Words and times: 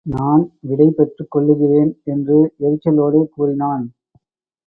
நான் 0.05 0.43
விடைப் 0.59 0.95
பெற்றுக் 0.95 1.31
கொள்ளுகிறேன் 1.31 2.01
என்று 2.03 2.37
எரிச்சலோடு 2.59 3.19
கூறினான். 3.29 3.85